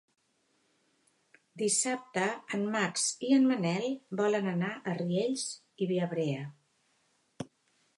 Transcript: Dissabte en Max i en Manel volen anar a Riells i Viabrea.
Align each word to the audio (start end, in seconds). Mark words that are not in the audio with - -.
Dissabte 1.63 2.23
en 2.59 2.65
Max 2.77 3.05
i 3.29 3.31
en 3.37 3.47
Manel 3.53 3.89
volen 4.25 4.53
anar 4.57 4.75
a 4.75 4.97
Riells 5.05 5.49
i 5.87 5.95
Viabrea. 5.95 6.53